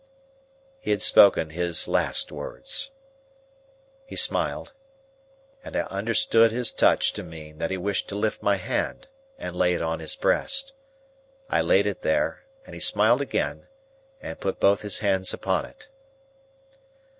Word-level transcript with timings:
He 0.79 0.89
had 0.89 1.03
spoken 1.03 1.51
his 1.51 1.87
last 1.87 2.31
words. 2.31 2.89
He 4.03 4.15
smiled, 4.15 4.73
and 5.63 5.75
I 5.77 5.81
understood 5.81 6.51
his 6.51 6.71
touch 6.71 7.13
to 7.13 7.21
mean 7.21 7.59
that 7.59 7.69
he 7.69 7.77
wished 7.77 8.09
to 8.09 8.15
lift 8.15 8.41
my 8.41 8.55
hand, 8.55 9.09
and 9.37 9.55
lay 9.55 9.75
it 9.75 9.81
on 9.83 9.99
his 9.99 10.15
breast. 10.15 10.73
I 11.51 11.61
laid 11.61 11.85
it 11.85 12.01
there, 12.01 12.45
and 12.65 12.73
he 12.73 12.79
smiled 12.81 13.21
again, 13.21 13.67
and 14.19 14.39
put 14.39 14.59
both 14.59 14.81
his 14.81 14.97
hands 15.05 15.35
upon 15.35 15.65
it. 15.65 15.87